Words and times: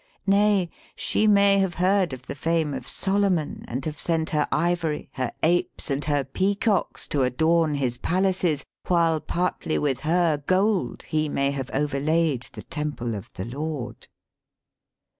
Nay, 0.25 0.71
she 0.95 1.27
may 1.27 1.59
have 1.59 1.75
heard 1.75 2.11
of 2.11 2.25
the 2.25 2.33
fame 2.33 2.73
of 2.73 2.87
Solomon, 2.87 3.63
and 3.67 3.85
have 3.85 3.99
sent 3.99 4.31
her 4.31 4.47
ivory, 4.51 5.09
her 5.13 5.31
apes, 5.43 5.91
and 5.91 6.03
her 6.05 6.23
peacocks 6.23 7.07
to 7.09 7.21
adorn 7.21 7.75
his 7.75 7.99
palaces, 7.99 8.65
while 8.87 9.19
partly 9.19 9.77
with 9.77 9.99
her 9.99 10.41
gold 10.47 11.03
he 11.03 11.29
may 11.29 11.51
have 11.51 11.69
overlaid 11.71 12.41
the 12.53 12.63
temple 12.63 13.13
of 13.13 13.31
the 13.33 13.45
Lord." 13.45 14.07